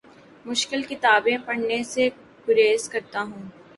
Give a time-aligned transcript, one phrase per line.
[0.45, 2.09] مشکل کتابیں پڑھنے سے
[2.47, 3.45] گریز کرتا ہوں